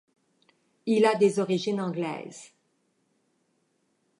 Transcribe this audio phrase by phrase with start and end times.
[0.87, 2.53] Il a des origines anglaises.